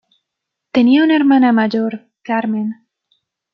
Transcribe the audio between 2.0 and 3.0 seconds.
Carmen.